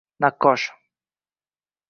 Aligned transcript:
naqqosh 0.21 0.63